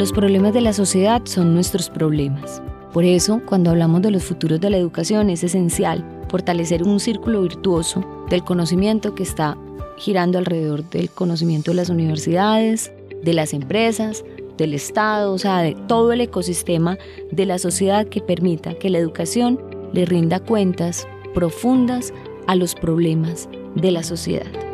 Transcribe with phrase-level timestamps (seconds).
[0.00, 2.62] Los problemas de la sociedad son nuestros problemas.
[2.94, 7.42] Por eso, cuando hablamos de los futuros de la educación, es esencial fortalecer un círculo
[7.42, 9.58] virtuoso del conocimiento que está
[9.98, 12.90] girando alrededor del conocimiento de las universidades,
[13.22, 14.24] de las empresas,
[14.56, 16.96] del Estado, o sea, de todo el ecosistema
[17.30, 19.60] de la sociedad que permita que la educación
[19.92, 22.14] le rinda cuentas profundas
[22.46, 24.69] a los problemas de la sociedad.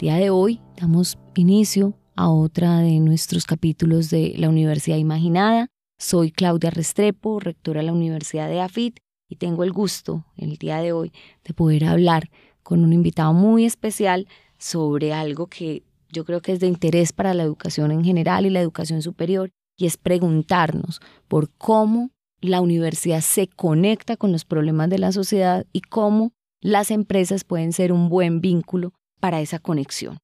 [0.00, 5.68] Día de hoy damos inicio a otra de nuestros capítulos de la Universidad Imaginada.
[5.98, 8.96] Soy Claudia Restrepo, rectora de la Universidad de AFIT,
[9.28, 11.12] y tengo el gusto el día de hoy
[11.44, 12.30] de poder hablar
[12.62, 14.26] con un invitado muy especial
[14.56, 18.50] sobre algo que yo creo que es de interés para la educación en general y
[18.50, 24.88] la educación superior, y es preguntarnos por cómo la universidad se conecta con los problemas
[24.88, 30.18] de la sociedad y cómo las empresas pueden ser un buen vínculo para esa conexión.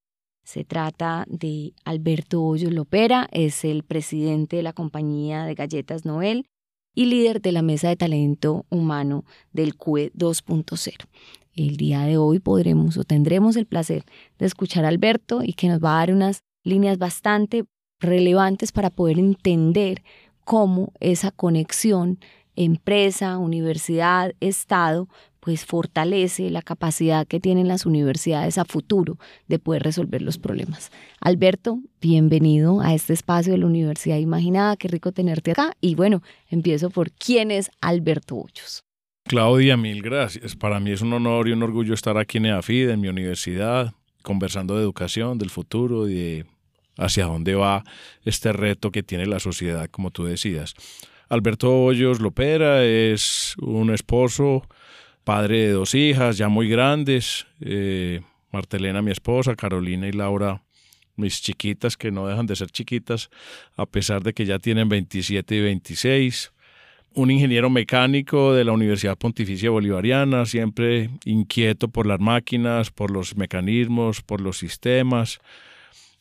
[0.45, 6.47] Se trata de Alberto Hoyos Lopera, es el presidente de la compañía de galletas Noel
[6.95, 11.07] y líder de la mesa de talento humano del QE 2.0.
[11.55, 14.05] El día de hoy podremos o tendremos el placer
[14.39, 17.65] de escuchar a Alberto y que nos va a dar unas líneas bastante
[18.01, 20.03] relevantes para poder entender
[20.45, 22.19] cómo esa conexión
[22.57, 25.09] empresa, universidad, Estado
[25.47, 29.17] pues fortalece la capacidad que tienen las universidades a futuro
[29.47, 30.91] de poder resolver los problemas.
[31.21, 35.73] Alberto, bienvenido a este espacio de la Universidad Imaginada, qué rico tenerte acá.
[35.81, 38.83] Y bueno, empiezo por quién es Alberto Hoyos.
[39.29, 40.57] Claudia, mil gracias.
[40.57, 43.95] Para mí es un honor y un orgullo estar aquí en EAFID, en mi universidad,
[44.25, 46.47] conversando de educación, del futuro y de
[46.99, 47.85] hacia dónde va
[48.25, 50.75] este reto que tiene la sociedad, como tú decías.
[51.29, 54.67] Alberto Hoyos Lopera es un esposo,
[55.27, 58.21] padre de dos hijas ya muy grandes, eh,
[58.53, 60.63] Martelena mi esposa, Carolina y Laura
[61.17, 63.29] mis chiquitas que no dejan de ser chiquitas
[63.77, 66.53] a pesar de que ya tienen 27 y 26.
[67.15, 73.37] Un ingeniero mecánico de la Universidad Pontificia Bolivariana, siempre inquieto por las máquinas, por los
[73.37, 75.41] mecanismos, por los sistemas.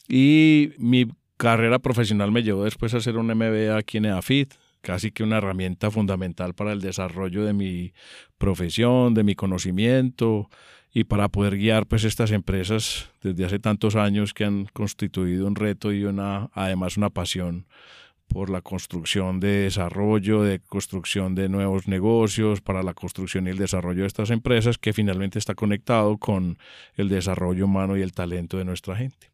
[0.07, 1.05] Y mi
[1.37, 5.39] carrera profesional me llevó después a hacer un MBA aquí en EAFIT, casi que una
[5.39, 7.93] herramienta fundamental para el desarrollo de mi
[8.37, 10.47] profesión, de mi conocimiento
[10.93, 15.55] y para poder guiar pues estas empresas desde hace tantos años que han constituido un
[15.55, 17.65] reto y una además una pasión
[18.27, 23.57] por la construcción de desarrollo, de construcción de nuevos negocios, para la construcción y el
[23.57, 26.59] desarrollo de estas empresas que finalmente está conectado con
[26.95, 29.31] el desarrollo humano y el talento de nuestra gente.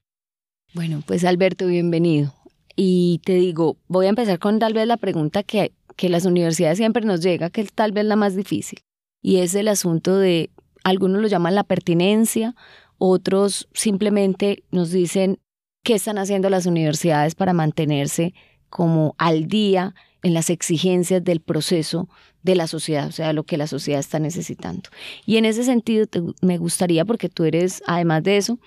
[0.74, 2.41] Bueno, pues Alberto, bienvenido.
[2.76, 6.78] Y te digo, voy a empezar con tal vez la pregunta que, que las universidades
[6.78, 8.80] siempre nos llega, que es tal vez la más difícil,
[9.22, 10.50] y es el asunto de,
[10.84, 12.56] algunos lo llaman la pertinencia,
[12.98, 15.40] otros simplemente nos dicen
[15.84, 18.34] qué están haciendo las universidades para mantenerse
[18.70, 22.08] como al día en las exigencias del proceso
[22.44, 24.90] de la sociedad, o sea, lo que la sociedad está necesitando.
[25.26, 26.06] Y en ese sentido
[26.42, 28.60] me gustaría, porque tú eres, además de eso,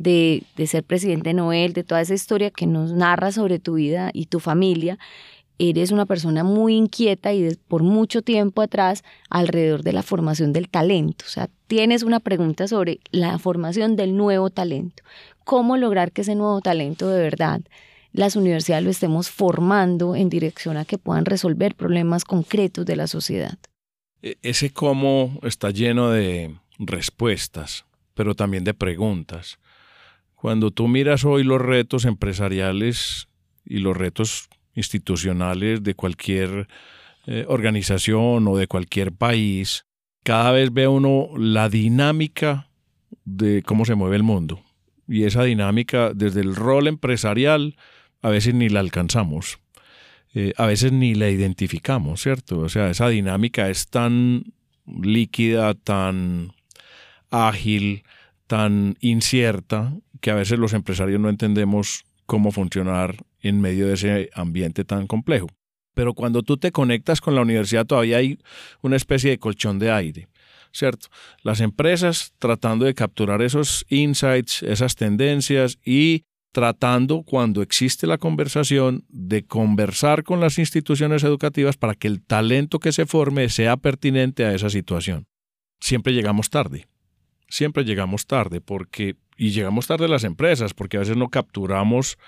[0.00, 4.26] de, ser presidente Noel, de toda esa historia que nos narra sobre tu vida y
[4.26, 4.98] tu familia,
[5.58, 10.70] eres una persona muy inquieta y por mucho tiempo atrás alrededor de la formación del
[10.70, 11.26] talento.
[11.26, 15.02] O sea, tienes una pregunta sobre la formación del nuevo talento.
[15.44, 17.60] ¿Cómo lograr que ese nuevo talento de verdad
[18.12, 23.06] las universidades lo estemos formando en dirección a que puedan resolver problemas concretos de la
[23.06, 23.58] sociedad?
[24.22, 27.84] E, ese cómo está lleno de respuestas,
[28.14, 29.58] pero también de preguntas.
[30.40, 33.28] Cuando tú miras hoy los retos empresariales
[33.62, 36.66] y los retos institucionales de cualquier
[37.26, 39.84] eh, organización o de cualquier país,
[40.24, 42.70] cada vez ve uno la dinámica
[43.26, 44.62] de cómo se mueve el mundo.
[45.06, 47.76] Y esa dinámica desde el rol empresarial
[48.22, 49.58] a veces ni la alcanzamos.
[50.32, 52.60] Eh, a veces ni la identificamos, ¿cierto?
[52.60, 54.54] O sea, esa dinámica es tan
[54.86, 56.54] líquida, tan
[57.30, 58.04] ágil,
[58.46, 64.30] tan incierta, que a veces los empresarios no entendemos cómo funcionar en medio de ese
[64.34, 65.48] ambiente tan complejo.
[65.94, 68.38] Pero cuando tú te conectas con la universidad todavía hay
[68.82, 70.28] una especie de colchón de aire,
[70.72, 71.08] ¿cierto?
[71.42, 79.04] Las empresas tratando de capturar esos insights, esas tendencias y tratando, cuando existe la conversación,
[79.08, 84.44] de conversar con las instituciones educativas para que el talento que se forme sea pertinente
[84.44, 85.26] a esa situación.
[85.80, 86.86] Siempre llegamos tarde,
[87.48, 92.18] siempre llegamos tarde porque y llegamos tarde a las empresas porque a veces no capturamos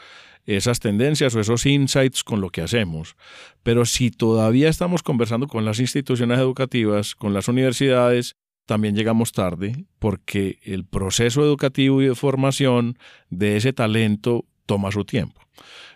[0.46, 3.16] esas tendencias o esos insights con lo que hacemos.
[3.62, 9.84] Pero si todavía estamos conversando con las instituciones educativas, con las universidades, también llegamos tarde
[9.98, 12.96] porque el proceso educativo y de formación
[13.28, 15.42] de ese talento toma su tiempo.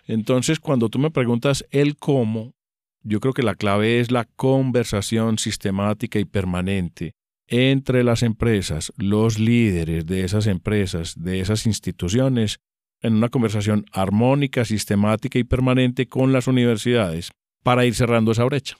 [0.05, 2.53] Entonces, cuando tú me preguntas el cómo,
[3.01, 7.16] yo creo que la clave es la conversación sistemática y permanente
[7.47, 12.59] entre las empresas, los líderes de esas empresas, de esas instituciones,
[13.01, 17.31] en una conversación armónica, sistemática y permanente con las universidades
[17.63, 18.77] para ir cerrando esa brecha.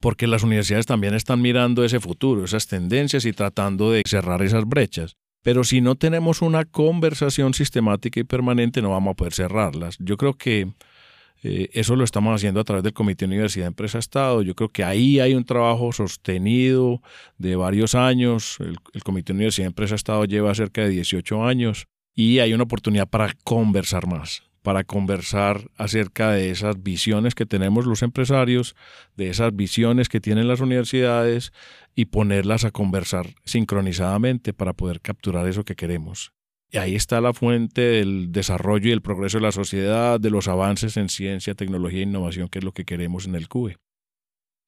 [0.00, 4.66] Porque las universidades también están mirando ese futuro, esas tendencias y tratando de cerrar esas
[4.66, 5.14] brechas.
[5.42, 9.96] Pero si no tenemos una conversación sistemática y permanente, no vamos a poder cerrarlas.
[9.98, 10.72] Yo creo que
[11.42, 14.42] eh, eso lo estamos haciendo a través del Comité Universidad Empresa Estado.
[14.42, 17.02] Yo creo que ahí hay un trabajo sostenido
[17.38, 18.56] de varios años.
[18.60, 23.08] El, el Comité Universidad Empresa Estado lleva cerca de 18 años y hay una oportunidad
[23.08, 28.76] para conversar más, para conversar acerca de esas visiones que tenemos los empresarios,
[29.16, 31.52] de esas visiones que tienen las universidades
[31.94, 36.32] y ponerlas a conversar sincronizadamente para poder capturar eso que queremos.
[36.74, 40.48] Y ahí está la fuente del desarrollo y el progreso de la sociedad, de los
[40.48, 43.76] avances en ciencia, tecnología e innovación, que es lo que queremos en el CUBE.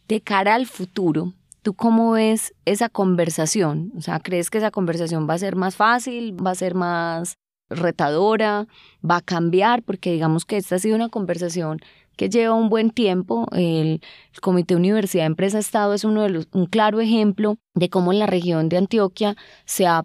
[0.06, 3.90] De cara al futuro, ¿tú cómo ves esa conversación?
[3.96, 7.38] O sea, ¿crees que esa conversación va a ser más fácil, va a ser más
[7.70, 8.66] retadora,
[9.02, 9.82] va a cambiar?
[9.82, 11.80] Porque digamos que esta ha sido una conversación
[12.16, 13.46] que lleva un buen tiempo.
[13.52, 14.02] El,
[14.42, 18.26] Comité Universidad Empresa Estado es uno de los, un claro ejemplo de cómo en la
[18.26, 20.04] región de Antioquia se ha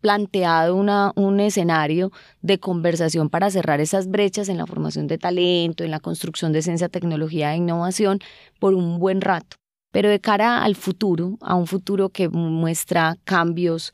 [0.00, 2.10] planteado una, un escenario
[2.42, 6.62] de conversación para cerrar esas brechas en la formación de talento, en la construcción de
[6.62, 8.18] ciencia, tecnología e innovación
[8.58, 9.56] por un buen rato.
[9.92, 13.92] Pero de cara al futuro, a un futuro que muestra cambios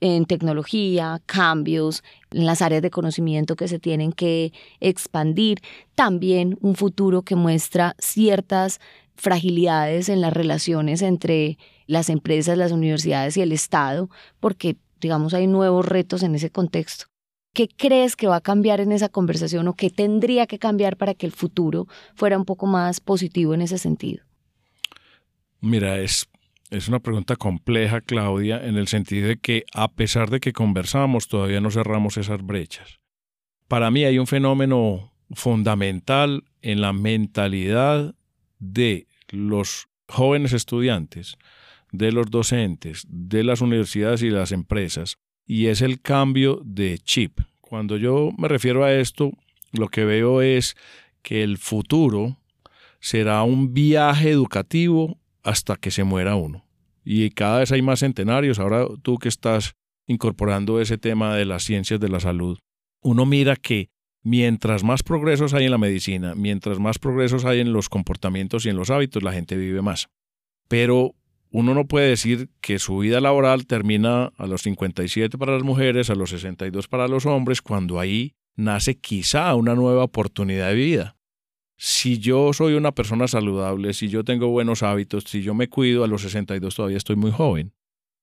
[0.00, 2.02] en tecnología, cambios
[2.32, 5.60] en las áreas de conocimiento que se tienen que expandir,
[5.94, 8.80] también un futuro que muestra ciertas
[9.16, 14.10] fragilidades en las relaciones entre las empresas, las universidades y el Estado,
[14.40, 17.06] porque digamos, hay nuevos retos en ese contexto.
[17.52, 21.14] ¿Qué crees que va a cambiar en esa conversación o qué tendría que cambiar para
[21.14, 24.24] que el futuro fuera un poco más positivo en ese sentido?
[25.60, 26.26] Mira, es,
[26.70, 31.28] es una pregunta compleja, Claudia, en el sentido de que a pesar de que conversamos,
[31.28, 32.98] todavía no cerramos esas brechas.
[33.68, 38.14] Para mí hay un fenómeno fundamental en la mentalidad
[38.58, 41.36] de los jóvenes estudiantes
[41.96, 47.40] de los docentes, de las universidades y las empresas, y es el cambio de chip.
[47.60, 49.32] Cuando yo me refiero a esto,
[49.72, 50.76] lo que veo es
[51.22, 52.38] que el futuro
[53.00, 56.64] será un viaje educativo hasta que se muera uno.
[57.04, 58.58] Y cada vez hay más centenarios.
[58.58, 59.74] Ahora tú que estás
[60.06, 62.58] incorporando ese tema de las ciencias de la salud,
[63.02, 63.90] uno mira que
[64.22, 68.70] mientras más progresos hay en la medicina, mientras más progresos hay en los comportamientos y
[68.70, 70.08] en los hábitos, la gente vive más.
[70.68, 71.14] Pero
[71.56, 76.10] uno no puede decir que su vida laboral termina a los 57 para las mujeres,
[76.10, 81.16] a los 62 para los hombres, cuando ahí nace quizá una nueva oportunidad de vida.
[81.76, 86.02] Si yo soy una persona saludable, si yo tengo buenos hábitos, si yo me cuido,
[86.02, 87.72] a los 62 todavía estoy muy joven.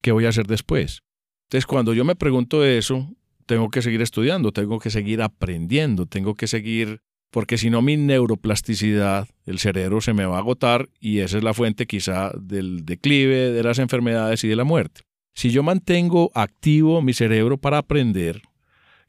[0.02, 1.02] ¿Qué voy a hacer después?
[1.44, 6.36] Entonces, cuando yo me pregunto eso, tengo que seguir estudiando, tengo que seguir aprendiendo, tengo
[6.36, 7.02] que seguir
[7.32, 11.44] porque si no mi neuroplasticidad, el cerebro se me va a agotar y esa es
[11.44, 15.02] la fuente quizá del declive, de las enfermedades y de la muerte.
[15.34, 18.42] Si yo mantengo activo mi cerebro para aprender,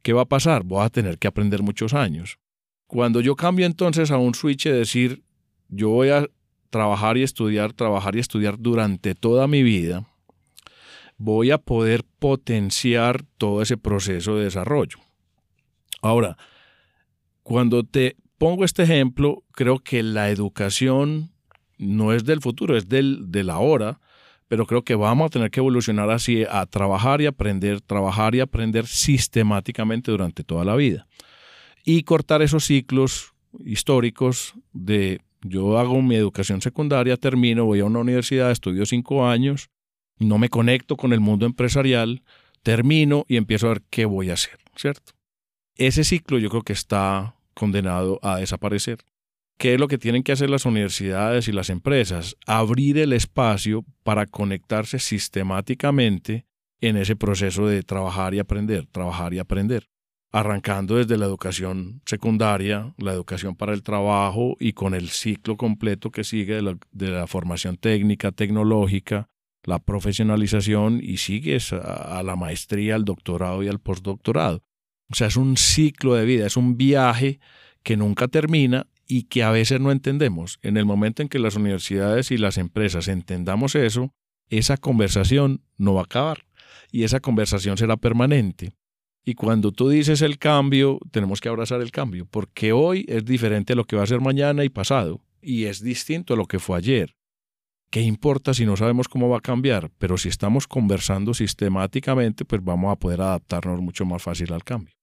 [0.02, 0.62] ¿qué va a pasar?
[0.62, 2.38] Voy a tener que aprender muchos años.
[2.86, 5.24] Cuando yo cambio entonces a un switch de decir,
[5.68, 6.28] yo voy a
[6.70, 10.06] trabajar y estudiar, trabajar y estudiar durante toda mi vida,
[11.18, 14.98] voy a poder potenciar todo ese proceso de desarrollo.
[16.02, 16.36] Ahora,
[17.42, 21.30] cuando te pongo este ejemplo, creo que la educación
[21.78, 24.00] no es del futuro, es del, de la hora,
[24.48, 28.40] pero creo que vamos a tener que evolucionar así a trabajar y aprender, trabajar y
[28.40, 31.06] aprender sistemáticamente durante toda la vida.
[31.84, 33.32] Y cortar esos ciclos
[33.64, 39.70] históricos de yo hago mi educación secundaria, termino, voy a una universidad, estudio cinco años,
[40.18, 42.22] no me conecto con el mundo empresarial,
[42.62, 45.12] termino y empiezo a ver qué voy a hacer, ¿cierto?
[45.76, 48.98] Ese ciclo yo creo que está condenado a desaparecer.
[49.58, 52.36] ¿Qué es lo que tienen que hacer las universidades y las empresas?
[52.46, 56.46] Abrir el espacio para conectarse sistemáticamente
[56.80, 59.88] en ese proceso de trabajar y aprender, trabajar y aprender,
[60.32, 66.10] arrancando desde la educación secundaria, la educación para el trabajo y con el ciclo completo
[66.10, 66.60] que sigue
[66.90, 69.28] de la, formación técnica, tecnológica,
[69.62, 74.64] la profesionalización y sigues a la maestría, al doctorado y al postdoctorado.
[75.12, 77.38] O sea, es un ciclo de vida, es un viaje
[77.82, 80.58] que nunca termina y que a veces no entendemos.
[80.62, 84.14] En el momento en que las universidades y las empresas entendamos eso,
[84.48, 86.46] esa conversación no va a acabar
[86.90, 88.72] y esa conversación será permanente.
[89.24, 93.74] Y cuando tú dices el cambio, tenemos que abrazar el cambio, porque hoy es diferente
[93.74, 96.58] a lo que va a ser mañana y pasado, y es distinto a lo que
[96.58, 97.14] fue ayer.
[97.92, 99.90] ¿Qué importa si no sabemos cómo va a cambiar?
[99.98, 104.94] Pero si estamos conversando sistemáticamente, pues vamos a poder adaptarnos mucho más fácil al cambio.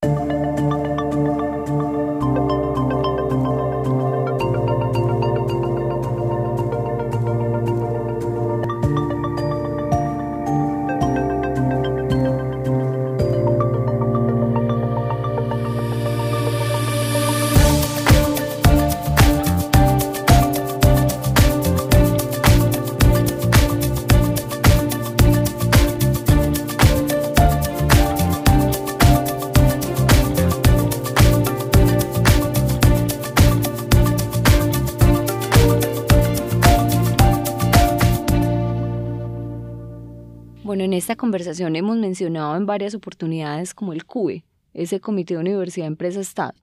[40.99, 46.19] Esta conversación hemos mencionado en varias oportunidades como el CUE, ese Comité de Universidad Empresa
[46.19, 46.53] Estado.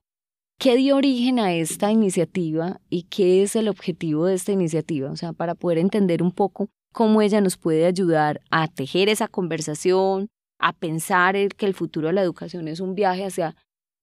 [0.59, 5.11] ¿Qué dio origen a esta iniciativa y qué es el objetivo de esta iniciativa?
[5.11, 9.27] O sea, para poder entender un poco cómo ella nos puede ayudar a tejer esa
[9.27, 10.29] conversación,
[10.59, 13.55] a pensar que el futuro de la educación es un viaje hacia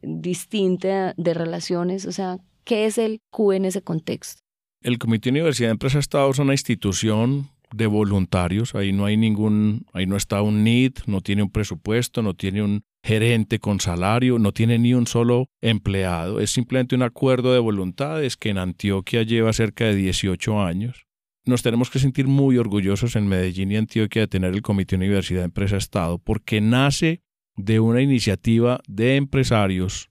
[0.03, 2.07] distinta de relaciones.
[2.07, 4.41] O sea, ¿qué es el CUE en ese contexto?
[4.81, 9.87] El Comité de Universidad Empresa Estado es una institución de voluntarios, ahí no hay ningún,
[9.93, 14.39] ahí no está un NID, no tiene un presupuesto, no tiene un gerente con salario,
[14.39, 19.23] no tiene ni un solo empleado, es simplemente un acuerdo de voluntades que en Antioquia
[19.23, 21.07] lleva cerca de 18 años.
[21.45, 25.45] Nos tenemos que sentir muy orgullosos en Medellín y Antioquia de tener el Comité Universidad
[25.45, 27.23] Empresa Estado, porque nace
[27.57, 30.11] de una iniciativa de empresarios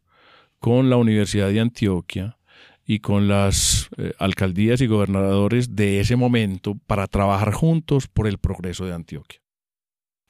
[0.60, 2.38] con la Universidad de Antioquia,
[2.86, 8.38] y con las eh, alcaldías y gobernadores de ese momento para trabajar juntos por el
[8.38, 9.42] progreso de Antioquia.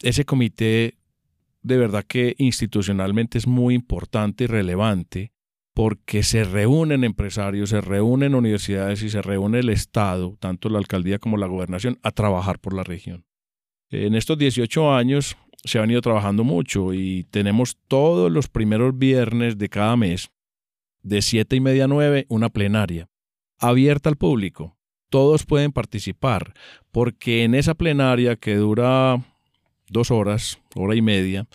[0.01, 0.97] Ese comité
[1.61, 5.31] de verdad que institucionalmente es muy importante y relevante
[5.73, 11.17] porque se reúnen empresarios, se reúnen universidades y se reúne el Estado, tanto la alcaldía
[11.17, 13.25] como la gobernación, a trabajar por la región.
[13.89, 19.57] En estos 18 años se ha venido trabajando mucho y tenemos todos los primeros viernes
[19.57, 20.29] de cada mes
[21.03, 23.09] de 7 y media a 9, una plenaria,
[23.59, 24.77] abierta al público.
[25.09, 26.53] Todos pueden participar,
[26.91, 29.23] porque en esa plenaria que dura
[29.89, 31.47] dos horas, hora y media,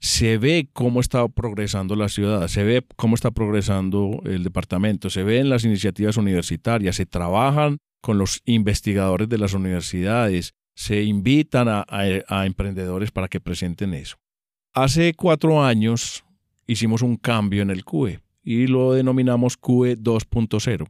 [0.00, 5.22] se ve cómo está progresando la ciudad, se ve cómo está progresando el departamento, se
[5.22, 11.86] ven las iniciativas universitarias, se trabajan con los investigadores de las universidades, se invitan a,
[11.88, 14.16] a emprendedores para que presenten eso.
[14.74, 16.24] Hace cuatro años
[16.66, 20.86] hicimos un cambio en el CUE y lo denominamos QE 2.0.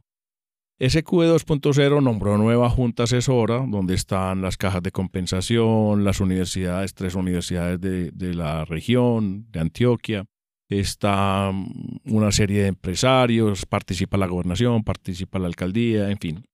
[0.77, 6.93] Ese QE 2.0 nombró nueva junta asesora, donde están las cajas de compensación, las universidades,
[6.93, 10.25] tres universidades de, la región, de Antioquia.
[10.67, 16.45] Está mm, una serie de empresarios, participa la gobernación, participa la alcaldía, en fin.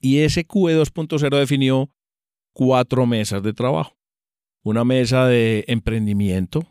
[0.00, 1.88] Y ese QE 2.0 definió
[2.52, 3.96] cuatro mesas de trabajo.
[4.62, 6.66] Una mesa de emprendimiento,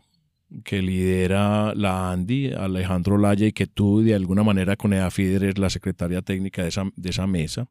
[0.64, 5.58] que lidera la ANDI, Alejandro Laya, y que tú de alguna manera con EAFIDER eres
[5.58, 7.68] la secretaria técnica de esa, de esa mesa.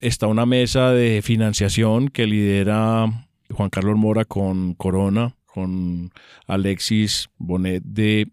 [0.00, 3.06] Está una mesa de financiación que lidera
[3.50, 6.10] Juan Carlos Mora con Corona, con
[6.46, 8.28] Alexis Bonet, de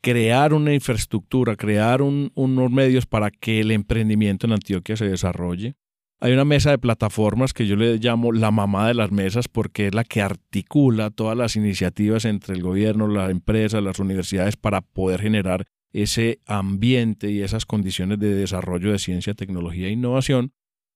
[0.00, 5.74] crear una infraestructura, crear unos medios para que el emprendimiento en Antioquia se desarrolle.
[6.18, 9.88] Hay una mesa de plataformas que yo le llamo la mamá de las mesas porque
[9.88, 14.80] es la que articula todas las iniciativas entre el gobierno, las empresas, las universidades para
[14.80, 20.52] poder generar ese ambiente y esas condiciones de desarrollo de ciencia, tecnología e innovación.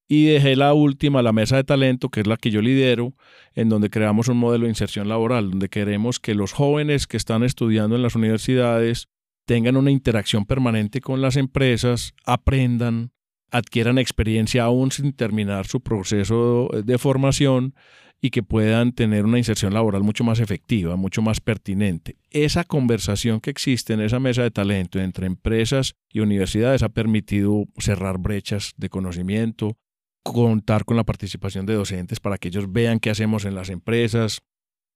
[0.09, 3.15] Y dejé la última, la mesa de talento, que es la que yo lidero,
[3.55, 7.45] en donde creamos un modelo de inserción laboral, donde queremos que los jóvenes que están
[7.45, 9.07] estudiando en las universidades
[9.47, 13.13] tengan una interacción permanente con las empresas, aprendan,
[13.51, 17.75] adquieran experiencia aún sin terminar su proceso de formación
[18.23, 22.17] y que puedan tener una inserción laboral mucho más efectiva, mucho más pertinente.
[22.31, 27.65] Esa conversación que existe en esa mesa de talento entre empresas y universidades ha permitido
[27.79, 29.79] cerrar brechas de conocimiento,
[30.23, 34.41] contar con la participación de docentes para que ellos vean qué hacemos en las empresas,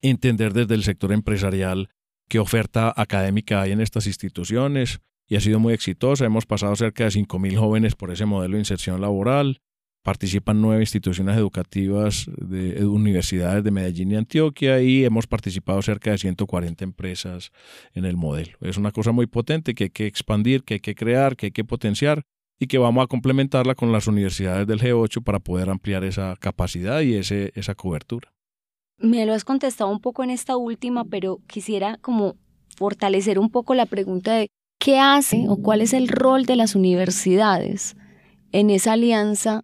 [0.02, 1.88] entender desde el sector empresarial
[2.28, 6.24] qué oferta académica hay en estas instituciones, y ha sido muy exitosa.
[6.24, 9.60] Hemos pasado cerca de 5.000 jóvenes por ese modelo de inserción laboral.
[10.02, 16.18] Participan nueve instituciones educativas de universidades de Medellín y Antioquia y hemos participado cerca de
[16.18, 17.52] 140 empresas
[17.94, 18.58] en el modelo.
[18.60, 21.52] Es una cosa muy potente que hay que expandir, que hay que crear, que hay
[21.52, 22.22] que potenciar
[22.58, 27.00] y que vamos a complementarla con las universidades del G8 para poder ampliar esa capacidad
[27.00, 28.30] y ese, esa cobertura.
[28.98, 32.36] Me lo has contestado un poco en esta última, pero quisiera como
[32.76, 34.48] fortalecer un poco la pregunta de
[34.84, 37.96] qué hace o cuál es el rol de las universidades
[38.52, 39.62] en esa alianza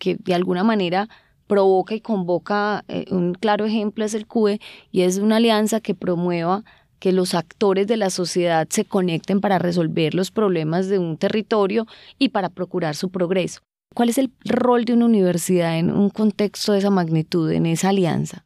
[0.00, 1.08] que de alguna manera
[1.46, 4.58] provoca y convoca, eh, un claro ejemplo es el CUE,
[4.90, 6.64] y es una alianza que promueva
[6.98, 11.86] que los actores de la sociedad se conecten para resolver los problemas de un territorio
[12.18, 13.60] y para procurar su progreso.
[13.94, 17.90] ¿Cuál es el rol de una universidad en un contexto de esa magnitud, en esa
[17.90, 18.44] alianza?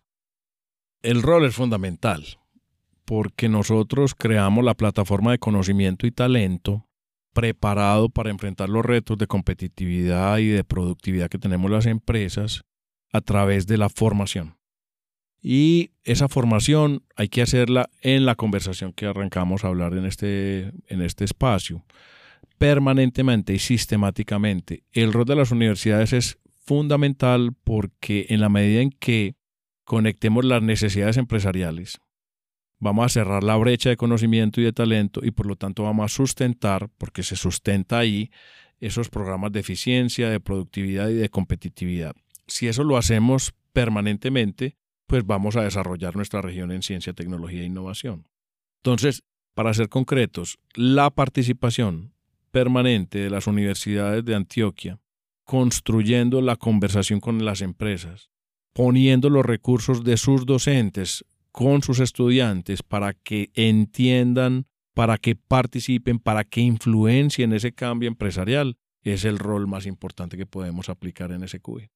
[1.01, 2.39] El rol es fundamental
[3.07, 6.87] porque nosotros creamos la plataforma de conocimiento y talento
[7.33, 12.65] preparado para enfrentar los retos de competitividad y de productividad que tenemos las empresas
[13.13, 14.57] a través de la formación.
[15.41, 20.73] Y esa formación hay que hacerla en la conversación que arrancamos a hablar en este,
[20.89, 21.85] en este espacio,
[22.59, 24.83] permanentemente y sistemáticamente.
[24.93, 29.37] El rol de las universidades es fundamental porque en la medida en que
[29.85, 32.01] conectemos las necesidades empresariales
[32.79, 36.05] vamos a cerrar la brecha de conocimiento y de talento y por lo tanto vamos
[36.05, 38.31] a sustentar, porque se sustenta ahí,
[38.79, 42.15] esos programas de eficiencia, de productividad y de competitividad.
[42.47, 47.67] Si eso lo hacemos permanentemente, pues vamos a desarrollar nuestra región en ciencia, tecnología e
[47.67, 48.29] innovación.
[48.83, 49.23] Entonces,
[49.55, 52.13] para ser concretos, la participación
[52.51, 54.99] permanente de las universidades de Antioquia,
[55.45, 58.31] construyendo la conversación con las empresas,
[58.73, 61.25] poniendo los recursos de sus docentes
[61.57, 68.77] con sus estudiantes para que entiendan, para que participen, para que influencien ese cambio empresarial,
[69.03, 71.89] es el rol más importante que podemos aplicar en ese CUE.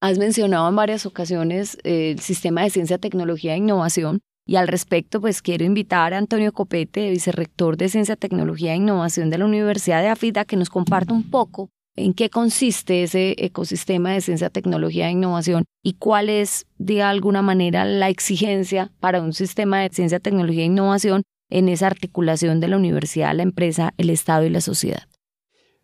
[0.00, 4.68] Has mencionado en varias ocasiones eh, el sistema de ciencia, tecnología e innovación y al
[4.68, 9.46] respecto pues quiero invitar a Antonio Copete, vicerrector de Ciencia, Tecnología e Innovación de la
[9.46, 14.50] Universidad de AFIDA, que nos comparta un poco en qué consiste ese ecosistema de ciencia,
[14.50, 19.90] tecnología e innovación y cuál es, de alguna manera, la exigencia para un sistema de
[19.90, 24.50] ciencia, tecnología e innovación en esa articulación de la universidad, la empresa, el Estado y
[24.50, 25.04] la sociedad.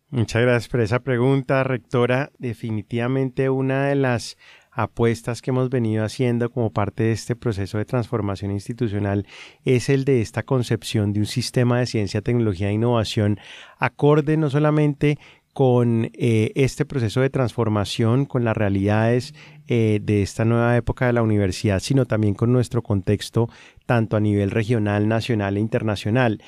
[0.09, 2.31] Muchas gracias por esa pregunta, rectora.
[2.37, 4.37] Definitivamente una de las
[4.71, 9.25] apuestas que hemos venido haciendo como parte de este proceso de transformación institucional
[9.63, 13.39] es el de esta concepción de un sistema de ciencia, tecnología e innovación
[13.79, 15.17] acorde no solamente
[15.55, 19.33] con eh, este proceso de transformación, con las realidades
[19.69, 23.47] eh, de esta nueva época de la universidad, sino también con nuestro contexto
[23.85, 26.41] tanto a nivel regional, nacional e internacional.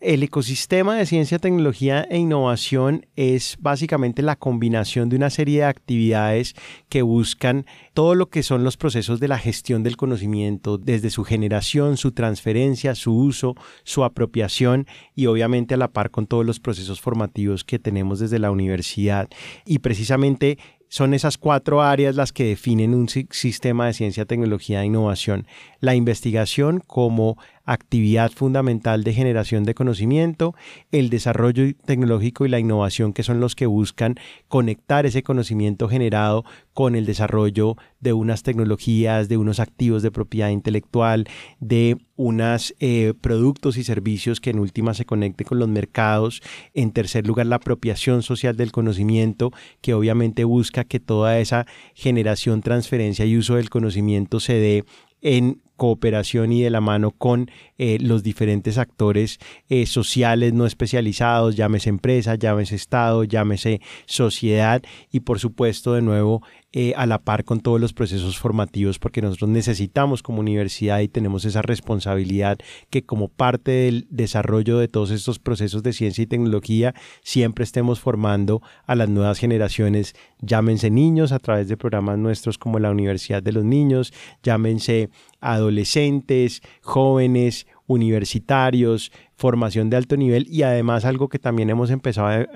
[0.00, 5.64] El ecosistema de ciencia, tecnología e innovación es básicamente la combinación de una serie de
[5.66, 6.54] actividades
[6.88, 11.22] que buscan todo lo que son los procesos de la gestión del conocimiento, desde su
[11.22, 16.60] generación, su transferencia, su uso, su apropiación y obviamente a la par con todos los
[16.60, 19.28] procesos formativos que tenemos desde la universidad.
[19.66, 20.56] Y precisamente
[20.90, 25.46] son esas cuatro áreas las que definen un sistema de ciencia, tecnología e innovación.
[25.78, 30.54] La investigación como actividad fundamental de generación de conocimiento,
[30.90, 34.16] el desarrollo tecnológico y la innovación que son los que buscan
[34.48, 40.48] conectar ese conocimiento generado con el desarrollo de unas tecnologías, de unos activos de propiedad
[40.48, 41.28] intelectual,
[41.60, 46.42] de unos eh, productos y servicios que en última se conecten con los mercados.
[46.74, 52.62] En tercer lugar, la apropiación social del conocimiento, que obviamente busca que toda esa generación,
[52.62, 54.84] transferencia y uso del conocimiento se dé
[55.22, 59.38] en cooperación y de la mano con eh, los diferentes actores
[59.70, 66.42] eh, sociales no especializados, llámese empresa, llámese Estado, llámese sociedad y por supuesto de nuevo
[66.72, 71.08] eh, a la par con todos los procesos formativos porque nosotros necesitamos como universidad y
[71.08, 72.58] tenemos esa responsabilidad
[72.90, 77.98] que como parte del desarrollo de todos estos procesos de ciencia y tecnología siempre estemos
[77.98, 83.42] formando a las nuevas generaciones, llámense niños a través de programas nuestros como la Universidad
[83.42, 91.38] de los Niños, llámense adolescentes, jóvenes, universitarios, formación de alto nivel y además algo que
[91.38, 92.46] también hemos empezado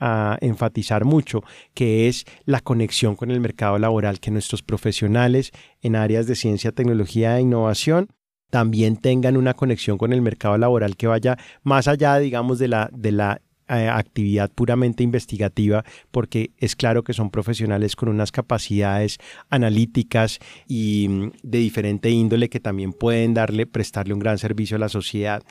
[0.00, 1.42] a, enfatizar mucho,
[1.74, 6.72] que es la conexión con el mercado laboral, que nuestros profesionales en áreas de ciencia,
[6.72, 8.08] tecnología e innovación
[8.48, 12.90] también tengan una conexión con el mercado laboral que vaya más allá, digamos, de la,
[12.92, 19.18] de la eh, actividad puramente investigativa, porque es claro que son profesionales con unas capacidades
[19.48, 24.80] analíticas y mm, de diferente índole que también pueden darle, prestarle un gran servicio a
[24.80, 25.42] la sociedad.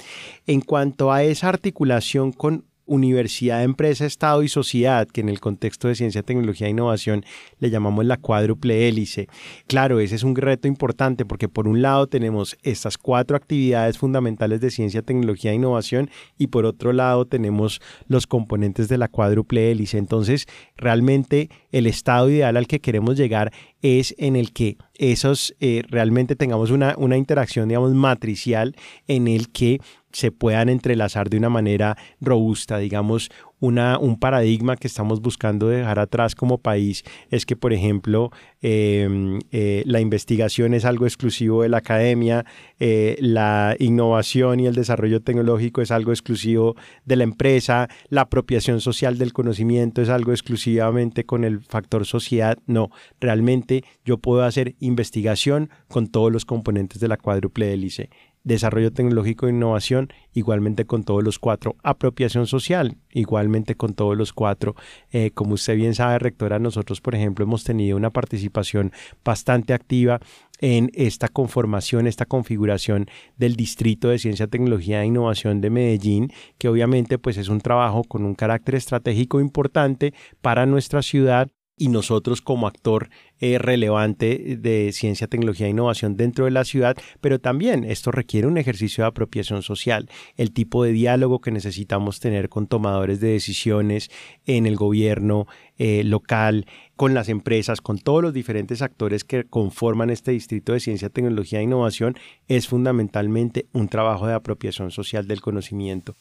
[0.45, 5.87] En cuanto a esa articulación con universidad, empresa, Estado y sociedad, que en el contexto
[5.87, 7.23] de ciencia, tecnología e innovación
[7.59, 9.27] le llamamos la cuádruple hélice.
[9.67, 14.59] Claro, ese es un reto importante porque por un lado tenemos estas cuatro actividades fundamentales
[14.59, 19.71] de ciencia, tecnología e innovación y por otro lado tenemos los componentes de la cuádruple
[19.71, 19.97] hélice.
[19.97, 25.83] Entonces, realmente el estado ideal al que queremos llegar es en el que esos eh,
[25.87, 28.75] realmente tengamos una, una interacción, digamos, matricial
[29.07, 29.79] en el que
[30.11, 33.29] se puedan entrelazar de una manera robusta, digamos,
[33.61, 39.83] un paradigma que estamos buscando dejar atrás como país es que, por ejemplo, em, eh,
[39.85, 42.45] la investigación es algo exclusivo de la academia,
[42.79, 48.79] eh, la innovación y el desarrollo tecnológico es algo exclusivo de la empresa, la apropiación
[48.79, 52.57] social del conocimiento es algo exclusivamente con el factor sociedad.
[52.65, 58.09] No, realmente yo puedo hacer investigación con todos los componentes de la cuádruple hélice
[58.49, 64.33] desarrollo tecnológico e innovación, igualmente con todos los cuatro, apropiación social, igualmente con todos los
[64.33, 64.75] cuatro.
[65.11, 68.91] Eh, como usted bien sabe, rectora, nosotros, por ejemplo, hemos tenido una participación
[69.23, 70.19] bastante activa
[70.59, 73.05] en esta conformación, esta configuración
[73.37, 78.03] del Distrito de Ciencia, Tecnología e Innovación de Medellín, que obviamente pues es un trabajo
[78.03, 81.49] con un carácter estratégico importante para nuestra ciudad
[81.79, 86.97] y nosotros como actor eh, relevante de ciencia, tecnología e innovación dentro de la ciudad,
[87.21, 92.19] pero también esto requiere un ejercicio de apropiación social, el tipo de diálogo que necesitamos
[92.19, 94.11] tener con tomadores de decisiones
[94.45, 96.65] en el gobierno eh, local,
[96.97, 101.59] con las empresas, con todos los diferentes actores que conforman este distrito de ciencia, tecnología
[101.59, 102.17] e innovación,
[102.49, 106.17] es fundamentalmente un trabajo de apropiación social del conocimiento.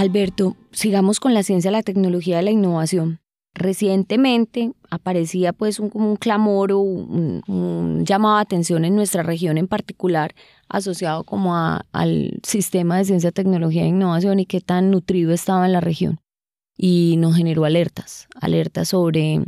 [0.00, 3.20] Alberto, sigamos con la ciencia, la tecnología y la innovación.
[3.52, 10.34] Recientemente aparecía pues un, clamor o un, llamado de atención en nuestra región en particular
[10.70, 15.74] asociado como al sistema de ciencia, tecnología e innovación y qué tan nutrido estaba en
[15.74, 16.18] la región.
[16.78, 19.44] Y nos generó alertas, alertas sobre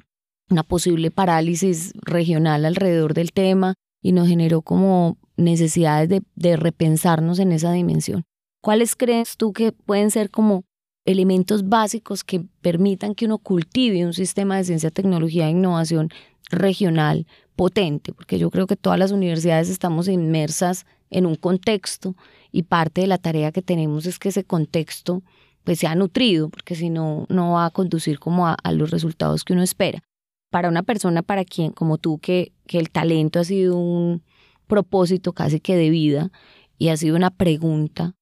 [0.50, 7.52] una posible parálisis regional alrededor del tema y nos generó como necesidades de repensarnos en
[7.52, 8.26] esa dimensión.
[8.62, 10.62] ¿Cuáles crees tú que pueden ser como
[11.04, 16.10] elementos básicos que permitan que uno cultive un sistema de ciencia, tecnología e innovación
[16.48, 18.12] regional potente?
[18.12, 22.14] Porque yo creo que todas las universidades estamos inmersas en un contexto
[22.52, 25.24] y parte de la tarea que tenemos es que ese contexto
[25.64, 29.54] pues sea nutrido, porque si no, no va a conducir como a, los resultados que
[29.54, 30.04] uno espera.
[30.50, 34.22] Para una persona para quien, como tú, que, que el talento ha sido un
[34.68, 36.30] propósito casi que de vida
[36.78, 38.14] y ha sido una pregunta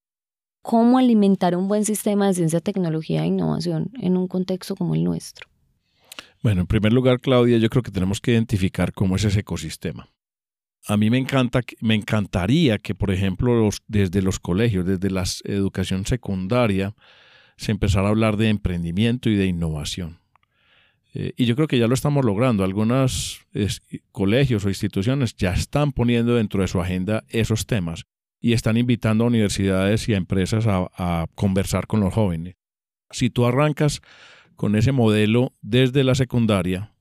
[0.63, 5.05] cómo alimentar un buen sistema de ciencia, tecnología e innovación en un contexto como el
[5.05, 5.49] nuestro.
[6.43, 10.09] Bueno, en primer lugar, Claudia, yo creo que tenemos que identificar cómo es ese ecosistema.
[10.87, 16.07] A mí me encanta, me encantaría que, por ejemplo, desde los colegios, desde la educación
[16.07, 16.95] secundaria,
[17.59, 20.19] se empezara a hablar de emprendimiento y de innovación.
[21.13, 22.65] Eh, y yo creo que ya lo estamos logrando.
[22.65, 23.47] Algunos
[24.13, 28.07] colegios o instituciones ya están poniendo dentro de su agenda esos temas
[28.41, 32.57] y están invitando a universidades y a empresas a, conversar con los jóvenes.
[33.11, 34.01] Si tú arrancas
[34.57, 36.93] con ese modelo desde la secundaria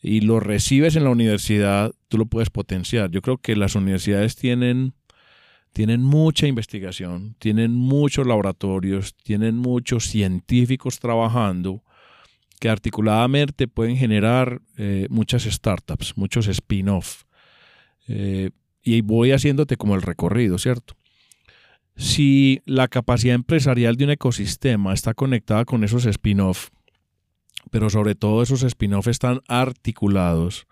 [0.00, 3.10] y lo recibes en la universidad, tú lo puedes potenciar.
[3.10, 4.94] Yo creo que las universidades tienen,
[5.72, 11.82] tienen mucha investigación, tienen muchos laboratorios, tienen muchos científicos trabajando
[12.60, 17.24] que articuladamente pueden generar eh, muchas startups, muchos spin-off.
[18.08, 18.50] Eh,
[18.94, 20.94] y voy haciéndote como el recorrido, ¿cierto?
[21.94, 26.70] Si la capacidad empresarial de un ecosistema está conectada con esos spin-off,
[27.70, 30.66] pero sobre todo esos spin-off están articulados,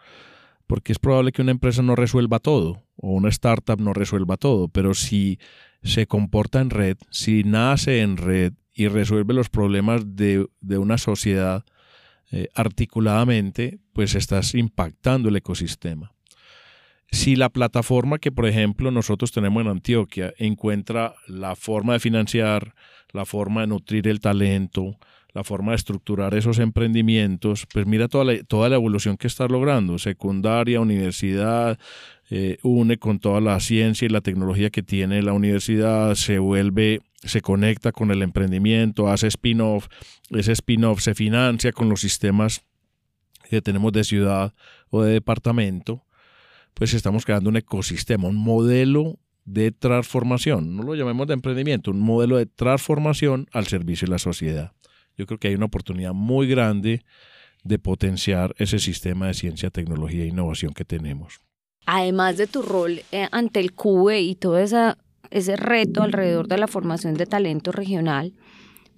[0.66, 4.68] porque es probable que una empresa no resuelva todo o una startup no resuelva todo,
[4.68, 5.38] pero si
[5.83, 11.64] se comporta en red, si nace en red y resuelve los problemas de, una sociedad
[12.31, 16.15] eh, articuladamente, pues estás impactando el ecosistema.
[17.11, 22.75] Si la plataforma que, por ejemplo, nosotros tenemos en Antioquia encuentra la forma de financiar,
[23.12, 24.99] la forma de nutrir el talento,
[25.33, 29.47] la forma de estructurar esos emprendimientos, pues mira toda la, toda la evolución que está
[29.47, 31.79] logrando, secundaria, universidad,
[32.31, 37.03] eh, une con toda la ciencia y la tecnología que tiene la universidad, se vuelve
[37.23, 39.88] se conecta con el emprendimiento, hace spin-off,
[40.31, 42.62] ese spin-off se financia con los sistemas
[43.51, 44.55] que tenemos de ciudad
[44.90, 46.05] o de departamento,
[46.77, 52.01] pues estamos creando un ecosistema, un modelo de transformación, no lo llamemos de emprendimiento, un
[52.01, 54.73] modelo de transformación al servicio de la sociedad.
[55.17, 57.03] Yo creo que hay una oportunidad muy grande
[57.65, 61.41] de potenciar ese sistema de ciencia, tecnología e innovación que tenemos.
[61.87, 64.99] Además de tu rol eh, ante el CUBE y todo esa,
[65.31, 68.35] ese reto alrededor de la formación de talento regional,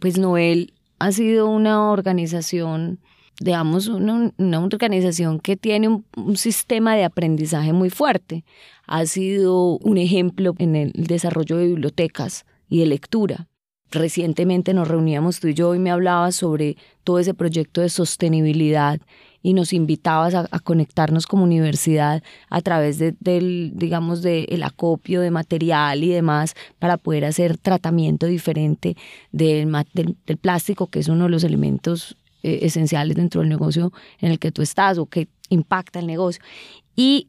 [0.00, 2.98] pues Noel ha sido una organización,
[3.40, 8.44] digamos, una, organización que tiene un, un, sistema de aprendizaje muy fuerte.
[8.86, 13.48] Ha sido un ejemplo en el desarrollo de bibliotecas y de lectura.
[13.90, 19.00] Recientemente nos reuníamos tú y yo y me hablabas sobre todo ese proyecto de sostenibilidad
[19.42, 25.30] y nos invitabas a, conectarnos como universidad a través de, del, digamos, del acopio de
[25.30, 28.96] material y demás para poder hacer tratamiento diferente
[29.32, 34.30] del, del, plástico, que es uno de los elementos eh, esenciales dentro del negocio en
[34.30, 36.42] el que tú estás o que impacta el negocio.
[36.96, 37.28] Y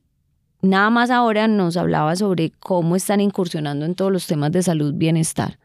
[0.62, 4.94] nada más ahora nos hablaba sobre cómo están incursionando en todos los temas de salud,
[4.94, 5.58] bienestar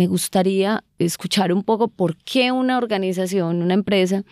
[0.00, 4.22] me gustaría escuchar un poco por qué una organización, una empresa,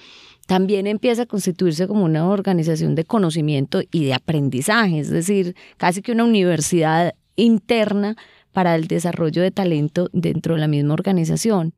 [0.46, 6.00] también empieza a constituirse como una organización de conocimiento y de aprendizaje, es decir, casi
[6.00, 8.16] que una universidad interna
[8.52, 11.74] para el desarrollo de talento dentro de la misma organización.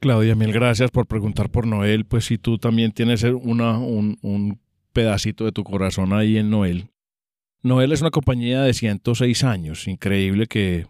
[0.00, 2.04] Claudia, mil gracias por preguntar por Noel.
[2.04, 4.60] Pues si tú también tienes un, un
[4.92, 6.88] pedacito de tu corazón ahí en Noel.
[7.62, 10.86] Noel es una compañía de 106 años, increíble que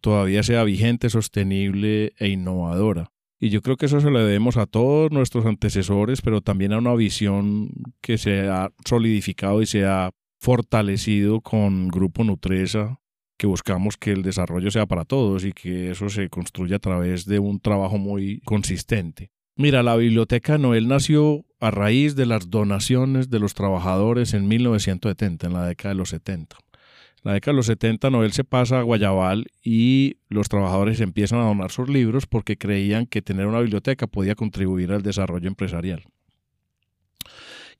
[0.00, 3.10] todavía sea vigente, sostenible e innovadora.
[3.38, 6.78] Y yo creo que eso se lo debemos a todos nuestros antecesores, pero también a
[6.78, 13.00] una visión que se ha solidificado y se ha fortalecido con Grupo Nutresa,
[13.36, 17.26] que buscamos que el desarrollo sea para todos y que eso se construya a través
[17.26, 19.30] de un trabajo muy consistente.
[19.56, 25.46] Mira, la Biblioteca Noel nació a raíz de las donaciones de los trabajadores en 1970,
[25.46, 26.56] en la década de los 70
[27.24, 31.44] la década de los 70 Noel se pasa a Guayabal y los trabajadores empiezan a
[31.44, 36.04] donar sus libros porque creían que tener una biblioteca podía contribuir al desarrollo empresarial.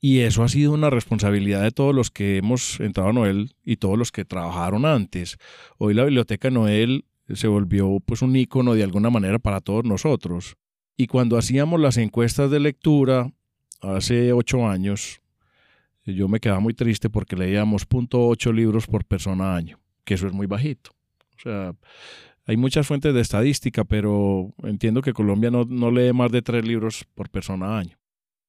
[0.07, 3.77] Y eso ha sido una responsabilidad de todos los que hemos entrado a Noel y
[3.77, 5.39] todos los que trabajaron antes.
[5.79, 10.57] Hoy la biblioteca Noel se volvió pues un icono de alguna manera para todos nosotros.
[10.95, 13.33] Y cuando hacíamos las encuestas de lectura
[13.81, 15.21] hace ocho años,
[16.05, 20.33] yo me quedaba muy triste porque leíamos .8 libros por persona año, que eso es
[20.33, 20.91] muy bajito.
[21.35, 21.73] O sea,
[22.45, 26.63] hay muchas fuentes de estadística, pero entiendo que Colombia no, no lee más de tres
[26.63, 27.97] libros por persona año.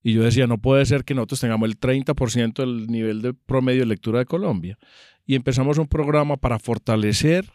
[0.06, 3.80] Y yo decía, no puede ser que nosotros tengamos el 30% del nivel de promedio
[3.80, 4.78] de lectura de Colombia.
[5.26, 7.50] Y empezamos un programa para fortalecer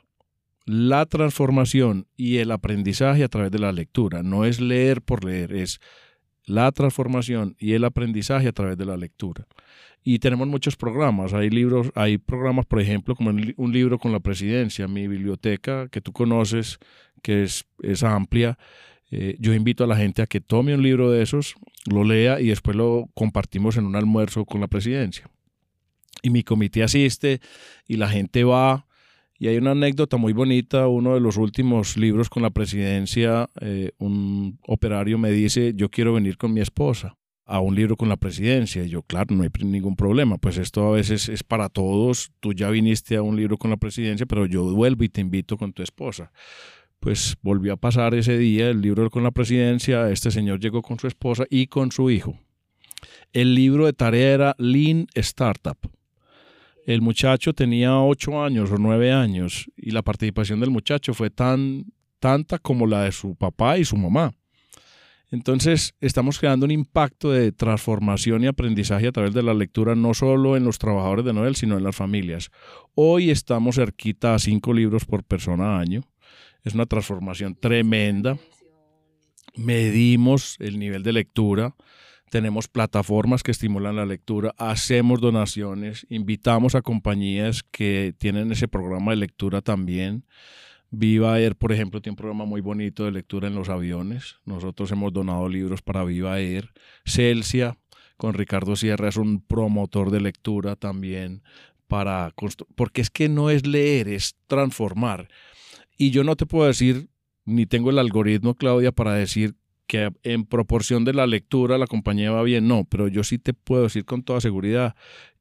[0.65, 4.21] la transformación y el aprendizaje a través de la lectura.
[4.21, 5.79] No es leer por leer, es
[6.43, 9.47] la transformación y el aprendizaje a través de la lectura.
[10.03, 11.33] Y tenemos muchos programas.
[11.33, 16.01] Hay libros, hay programas, por ejemplo, como un libro con la presidencia, mi biblioteca que
[16.01, 16.79] tú conoces,
[17.21, 18.57] que es, es amplia.
[19.12, 22.39] Eh, yo invito a la gente a que tome un libro de esos, lo lea
[22.39, 25.30] y después lo compartimos en un almuerzo con la presidencia.
[26.24, 27.41] Y mi comité asiste
[27.88, 28.88] y la gente va.
[29.38, 33.91] Y hay una anécdota muy bonita, uno de los últimos libros con la presidencia, eh,
[33.97, 37.17] un operario me dice, yo quiero venir con mi esposa
[37.52, 38.84] a un libro con la presidencia.
[38.84, 40.38] Y yo, claro, no hay ningún problema.
[40.38, 42.32] Pues esto a veces es para todos.
[42.39, 45.58] Tú ya viniste a un libro con la presidencia, pero yo vuelvo y te invito
[45.58, 46.32] con tu esposa.
[47.01, 50.11] Pues volvió a pasar ese día el libro con la presidencia.
[50.11, 52.37] Este señor llegó con su esposa y con su hijo.
[53.33, 55.79] El libro de tarea era Lean Startup.
[56.85, 61.85] El muchacho tenía ocho años o nueve años y la participación del muchacho fue tan
[62.19, 64.31] tanta como la de su papá y su mamá.
[65.31, 70.13] Entonces, estamos creando un impacto de transformación y aprendizaje a través de la lectura, no
[70.13, 72.51] solo en los trabajadores de Noel, sino en las familias.
[72.93, 76.03] Hoy estamos cerquita a cinco libros por persona año.
[76.63, 78.38] Es una transformación tremenda.
[79.56, 81.76] Medimos el nivel de lectura.
[82.30, 89.12] Tenemos plataformas que estimulan la lectura, hacemos donaciones, invitamos a compañías que tienen ese programa
[89.12, 90.24] de lectura también.
[90.91, 94.38] Viva Air, por ejemplo, tiene un programa muy bonito de lectura en los aviones.
[94.45, 96.71] Nosotros hemos donado libros para Viva Air.
[97.06, 97.78] Celsia,
[98.15, 101.43] con Ricardo Sierra, es un promotor de lectura también
[101.88, 102.34] para
[102.76, 105.28] porque es que no es leer, es transformar.
[106.01, 107.09] Y yo no te puedo decir,
[107.45, 109.53] ni tengo el algoritmo, Claudia, para decir
[109.85, 113.53] que en proporción de la lectura la compañía va bien, no, pero yo sí te
[113.53, 114.95] puedo decir con toda seguridad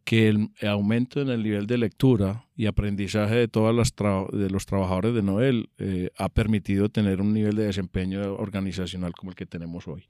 [0.04, 3.94] que el aumento en el nivel de lectura y aprendizaje de todos
[4.32, 9.30] de los trabajadores de Noel eh, ha permitido tener un nivel de desempeño organizacional como
[9.30, 10.04] el que tenemos hoy.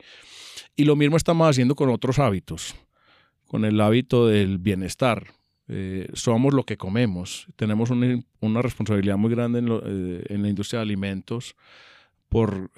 [0.74, 2.74] Y lo mismo estamos haciendo con otros hábitos,
[3.46, 5.28] con el hábito del bienestar.
[5.70, 7.46] Eh, somos lo que comemos.
[7.56, 11.54] Tenemos una, responsabilidad muy grande en, eh, en, la industria de alimentos
[12.28, 12.70] por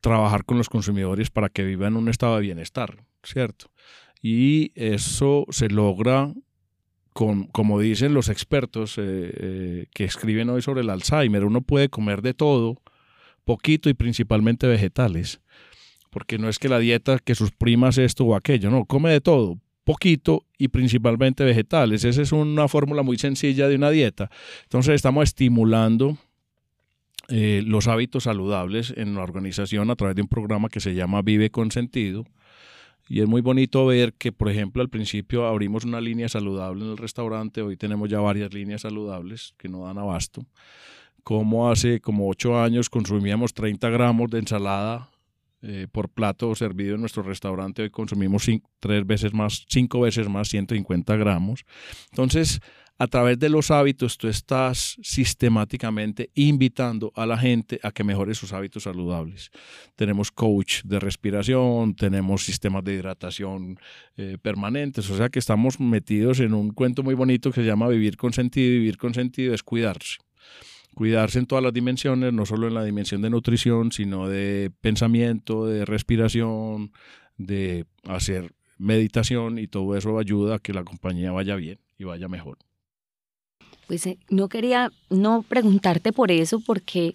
[0.00, 3.70] trabajar con los consumidores para que vivan en un estado de bienestar, ¿cierto?
[4.22, 6.32] Y eso se logra
[7.14, 12.22] como dicen los expertos eh, eh, que escriben hoy sobre el Alzheimer, uno puede comer
[12.22, 12.82] de todo,
[13.44, 15.40] poquito y principalmente vegetales,
[16.10, 19.20] porque no es que la dieta que sus primas esto o aquello, no, come de
[19.20, 22.04] todo, poquito y principalmente vegetales.
[22.04, 24.30] Esa es una fórmula muy sencilla de una dieta.
[24.64, 26.16] Entonces estamos estimulando
[27.28, 31.22] eh, los hábitos saludables en la organización a través de un programa que se llama
[31.22, 32.24] Vive con Sentido
[33.08, 36.92] y es muy bonito ver que, por ejemplo, al principio abrimos una línea saludable en
[36.92, 40.46] el restaurante, hoy tenemos ya varias líneas saludables que no dan abasto.
[41.22, 45.10] Como hace como ocho años consumíamos 30 gramos de ensalada
[45.66, 48.46] eh, por plato servido en nuestro restaurante, hoy consumimos
[48.80, 51.64] tres veces más, cinco veces más, 150 gramos.
[52.10, 52.60] Entonces,
[52.98, 58.34] a través de los hábitos tú estás sistemáticamente invitando a la gente a que mejore
[58.34, 59.50] sus hábitos saludables.
[59.96, 63.78] Tenemos coach de respiración, tenemos sistemas de hidratación
[64.16, 67.88] eh, permanentes, o sea que estamos metidos en un cuento muy bonito que se llama
[67.88, 68.70] vivir con sentido.
[68.70, 70.18] Vivir con sentido es cuidarse.
[70.94, 75.66] Cuidarse en todas las dimensiones, no solo en la dimensión de nutrición, sino de pensamiento,
[75.66, 76.92] de respiración,
[77.36, 82.28] de hacer meditación y todo eso ayuda a que la compañía vaya bien y vaya
[82.28, 82.58] mejor.
[83.86, 87.14] Pues eh, no quería no preguntarte por eso, porque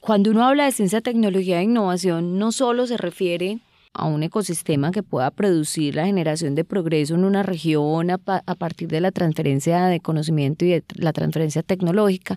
[0.00, 3.58] cuando uno habla de ciencia, tecnología e innovación, no solo se refiere
[3.96, 8.88] a un ecosistema que pueda producir la generación de progreso en una región a, partir
[8.88, 12.36] de la transferencia de conocimiento y de la transferencia tecnológica,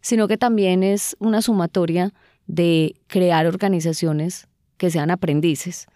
[0.00, 2.12] sino que también es una sumatoria
[2.46, 5.86] de crear organizaciones que sean aprendices.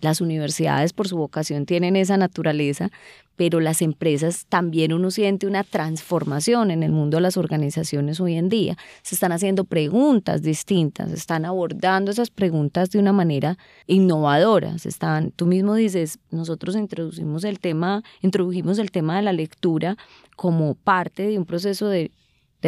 [0.00, 2.90] Las universidades por su vocación tienen esa naturaleza,
[3.36, 8.34] pero las empresas también uno siente una transformación en el mundo de las organizaciones hoy
[8.34, 8.76] en día.
[9.02, 14.74] Se están haciendo preguntas distintas, están abordando esas preguntas de una manera innovadora.
[14.84, 19.96] están, tú mismo dices, nosotros introducimos el tema, introdujimos el tema de la lectura
[20.34, 22.10] como parte de un proceso de,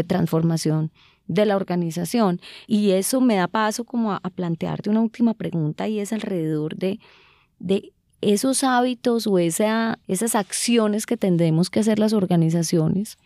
[0.02, 0.90] transformación
[1.26, 2.40] de la organización.
[2.66, 6.98] Y eso me da paso como a, plantearte una última pregunta y es alrededor de,
[7.59, 13.18] de esos hábitos o esa, esas acciones que tendremos que hacer las organizaciones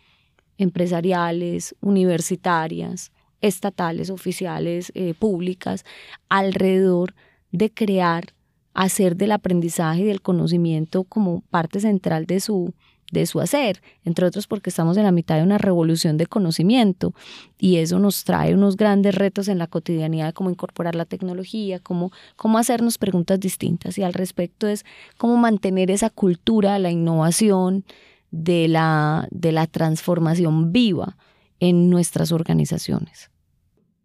[0.57, 5.85] empresariales, universitarias, estatales, oficiales, eh, públicas,
[6.27, 7.15] alrededor
[7.51, 8.33] de crear,
[8.73, 12.73] hacer del aprendizaje y del conocimiento como parte central de su,
[13.11, 17.13] de su hacer, entre otros porque estamos en la mitad de una revolución de conocimiento
[17.57, 21.79] y eso nos trae unos grandes retos en la cotidianidad de cómo incorporar la tecnología,
[21.79, 24.85] cómo, cómo hacernos preguntas distintas y al respecto es
[25.17, 27.85] cómo mantener esa cultura, la innovación,
[28.31, 31.17] de la, de la transformación viva
[31.59, 33.31] en nuestras organizaciones.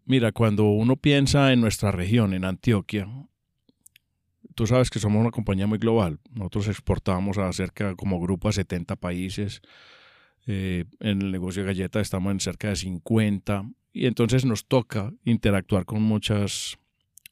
[0.07, 3.09] Mira, cuando uno piensa en nuestra región, en Antioquia,
[4.55, 6.21] tú sabes que somos una compañía muy global.
[6.33, 9.61] Nosotros exportamos a cerca como grupo a 70 países.
[10.47, 15.12] Eh, en el negocio de galletas estamos en cerca de 50 y entonces nos toca
[15.25, 16.79] interactuar con muchas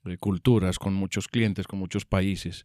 [0.05, 2.65] eh, culturas, con muchos clientes, con muchos países.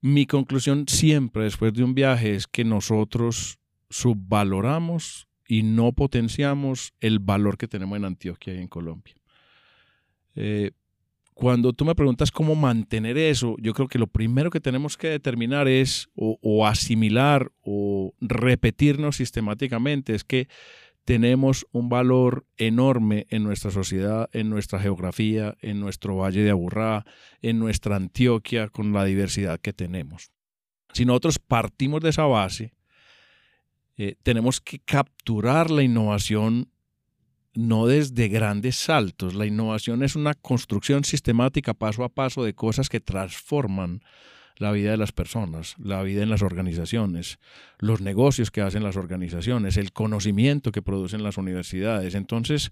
[0.00, 3.58] Mi conclusión siempre después de un viaje es que nosotros
[3.90, 9.14] subvaloramos y no potenciamos el valor que tenemos en Antioquia y en Colombia.
[10.36, 10.70] Eh,
[11.38, 15.06] cuando tú me preguntas cómo mantener eso, yo creo que lo primero que tenemos que
[15.06, 20.48] determinar es o, asimilar o repetirnos sistemáticamente es que
[21.04, 27.06] tenemos un valor enorme en nuestra sociedad, en nuestra geografía, en nuestro Valle de Aburrá,
[27.40, 30.32] en nuestra Antioquia, con la diversidad que tenemos.
[30.92, 32.74] Si nosotros partimos de esa base,
[33.96, 36.72] eh, tenemos que capturar la innovación
[37.58, 39.34] no desde grandes saltos.
[39.34, 44.00] La innovación es una construcción sistemática paso a paso de cosas que transforman
[44.58, 47.40] la vida de las personas, la vida en las organizaciones,
[47.80, 52.14] los negocios que hacen las organizaciones, el conocimiento que producen las universidades.
[52.14, 52.70] Entonces,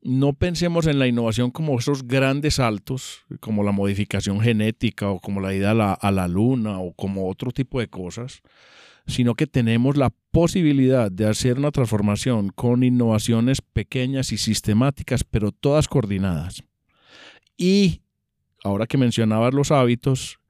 [0.00, 5.42] no pensemos en la innovación como esos grandes saltos, como la modificación genética o como
[5.42, 8.40] la ida a la, a la luna o como otro tipo de cosas,
[9.06, 15.52] sino que tenemos la posibilidad de hacer una transformación con innovaciones pequeñas y sistemáticas, pero
[15.52, 16.62] todas coordinadas.
[17.56, 18.02] Y
[18.62, 20.40] ahora que mencionabas los hábitos,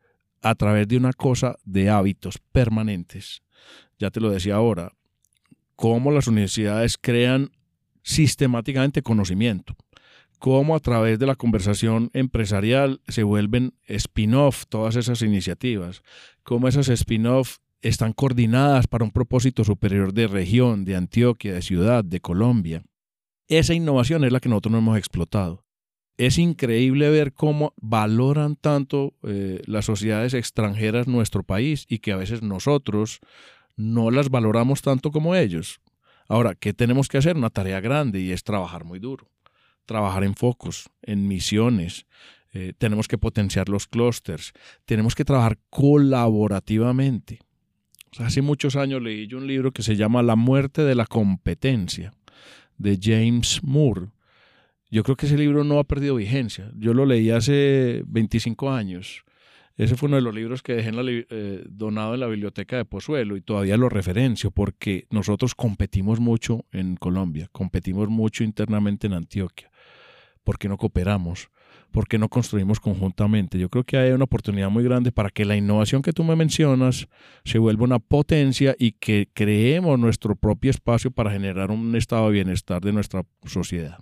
[0.43, 3.43] a través de una cosa de hábitos permanentes.
[3.99, 4.93] Ya te lo decía ahora,
[5.77, 7.51] cómo las universidades crean
[8.03, 9.77] sistemáticamente conocimiento,
[10.39, 16.03] cómo a través de la conversación empresarial se vuelven spin-off todas esas iniciativas,
[16.43, 22.05] cómo esas spin-off están coordinadas para un propósito superior de región, de Antioquia, de ciudad,
[22.05, 22.83] de Colombia.
[23.49, 25.65] Esa innovación es la que nosotros no hemos explotado.
[26.17, 32.17] Es increíble ver cómo valoran tanto eh, las sociedades extranjeras nuestro país y que a
[32.17, 33.21] veces nosotros
[33.77, 35.81] no las valoramos tanto como ellos.
[36.29, 37.37] Ahora, ¿qué tenemos que hacer?
[37.37, 39.31] Una tarea grande y es trabajar muy duro.
[39.87, 42.07] Trabajar en focos, en misiones,
[42.53, 44.53] eh, tenemos que potenciar los clústeres,
[44.85, 47.41] tenemos que trabajar colaborativamente
[48.19, 52.13] hace muchos años leí yo un libro que se llama La muerte de la competencia,
[52.79, 54.09] de James Moore.
[54.91, 56.73] Yo creo que ese libro no ha perdido vigencia.
[56.77, 59.25] Yo lo leí hace 25 años.
[59.77, 63.37] Ese fue uno de los libros que dejé eh, donado en la biblioteca de Pozuelo
[63.37, 69.71] y todavía lo referencio porque nosotros competimos mucho en Colombia, competimos mucho internamente en Antioquia.
[70.45, 71.49] ¿Por qué no cooperamos?
[71.91, 73.59] ¿Por qué no construimos conjuntamente?
[73.59, 76.37] Yo creo que hay una oportunidad muy grande para que la innovación que tú me
[76.37, 77.09] mencionas
[77.45, 82.33] se vuelva una potencia y que creemos nuestro propio espacio para generar un estado de
[82.33, 83.99] bienestar de nuestra sociedad.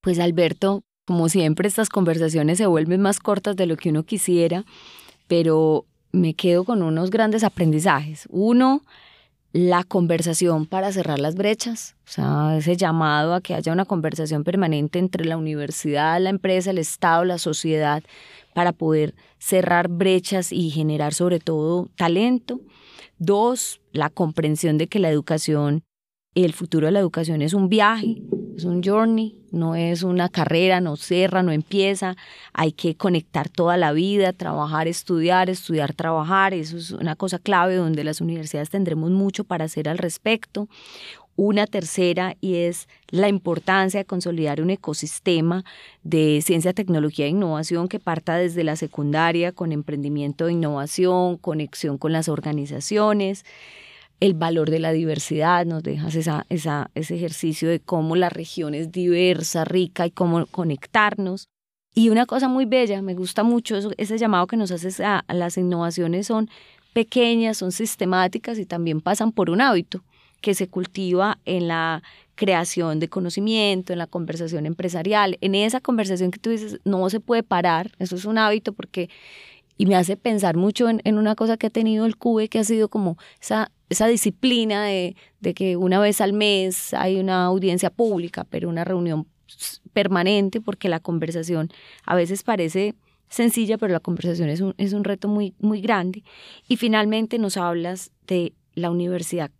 [0.00, 4.64] Pues Alberto, como siempre estas conversaciones se vuelven más cortas de lo que uno quisiera,
[5.26, 8.26] pero me quedo con unos grandes aprendizajes.
[8.30, 8.82] Uno,
[9.52, 14.44] la conversación para cerrar las brechas, o sea, ese llamado a que haya una conversación
[14.44, 18.02] permanente entre la universidad, la empresa, el Estado, la sociedad,
[18.54, 22.60] para poder cerrar brechas y generar sobre todo talento.
[23.18, 25.82] Dos, la comprensión de que la educación,
[26.34, 28.22] el futuro de la educación es un viaje,
[28.58, 32.16] es un journey, no es una carrera, no cierra, no empieza,
[32.52, 37.76] hay que conectar toda la vida, trabajar, estudiar, estudiar, trabajar, eso es una cosa clave
[37.76, 40.68] donde las universidades tendremos mucho para hacer al respecto.
[41.36, 45.64] Una tercera y es la importancia de consolidar un ecosistema
[46.02, 51.96] de ciencia, tecnología e innovación que parta desde la secundaria con emprendimiento de innovación, conexión
[51.96, 53.44] con las organizaciones
[54.20, 58.74] el valor de la diversidad, nos dejas esa, esa, ese ejercicio de cómo la región
[58.74, 61.48] es diversa, rica y cómo conectarnos.
[61.94, 65.56] Y una cosa muy bella, me gusta mucho ese llamado que nos haces a, las
[65.56, 66.50] innovaciones son
[66.92, 70.02] pequeñas, son sistemáticas y también pasan por un hábito
[70.40, 72.02] que se cultiva en la
[72.34, 77.18] creación de conocimiento, en la conversación empresarial, en esa conversación que tú dices, no se
[77.18, 79.10] puede parar, eso es un hábito porque
[79.76, 82.58] y me hace pensar mucho en, en, una cosa que ha tenido el CUBE, que
[82.58, 85.16] ha sido como esa esa disciplina de,
[85.54, 89.26] que una vez al mes hay una audiencia pública, pero una reunión
[89.92, 91.70] permanente, porque la conversación
[92.04, 92.94] a veces parece
[93.28, 96.22] sencilla, pero la conversación es un, es un reto muy, muy grande.
[96.68, 99.50] Y finalmente nos hablas de la universidad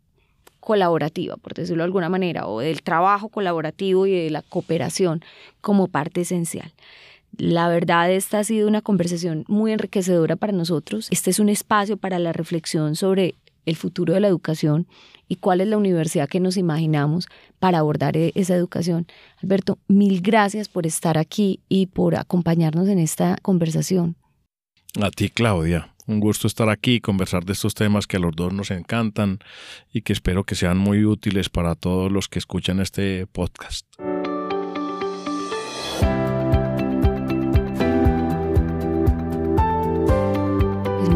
[0.60, 5.22] colaborativa, por decirlo de alguna manera, o del trabajo colaborativo y de la cooperación
[5.60, 6.72] como parte esencial.
[7.36, 11.08] La verdad, esta ha sido una conversación muy enriquecedora para nosotros.
[11.10, 13.34] Este es un espacio para la reflexión sobre
[13.68, 14.86] el futuro de la educación
[15.28, 17.26] y cuál es la universidad que nos imaginamos
[17.58, 19.06] para abordar e-, esa educación.
[19.42, 24.16] Alberto, mil gracias por estar aquí y por acompañarnos en esta conversación.
[25.00, 25.94] A ti, Claudia.
[26.06, 29.40] Un gusto estar aquí y conversar de estos temas que a los dos nos encantan
[29.92, 33.86] y que espero que sean muy útiles para todos los que escuchan este podcast.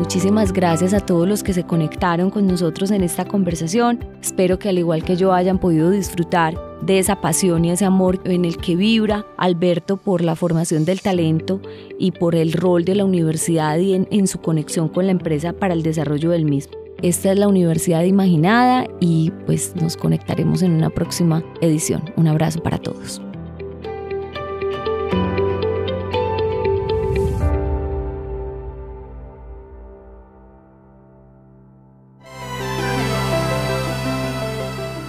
[0.03, 4.05] Muchísimas gracias a todos los que se conectaron con nosotros en esta conversación.
[4.21, 8.21] Espero que al igual que yo hayan podido disfrutar de esa pasión y ese amor
[8.25, 11.63] en el que vibra Alberto por la formación del talento
[12.01, 15.53] y por el rol de la universidad y en, en su conexión con la empresa
[15.53, 16.75] para el desarrollo del mismo.
[17.01, 22.03] Esta es la Universidad Imaginada y pues nos conectaremos en una próxima edición.
[22.17, 23.23] Un abrazo para todos.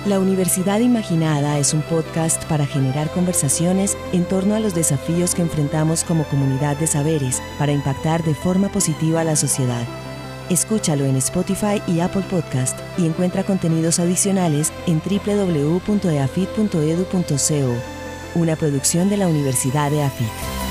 [0.05, 5.43] La Universidad Imaginada es un podcast para generar conversaciones en torno a los desafíos que
[5.43, 9.87] enfrentamos como comunidad de saberes para impactar de forma positiva a la sociedad.
[10.49, 17.75] Escúchalo en Spotify y Apple Podcast y encuentra contenidos adicionales en www.eafit.edu.co,
[18.35, 20.62] una producción de la Universidad de AFIT.